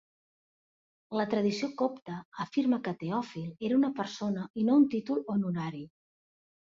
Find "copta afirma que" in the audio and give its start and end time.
1.81-2.95